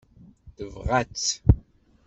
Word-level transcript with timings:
Tebɣa-tt. 0.55 1.33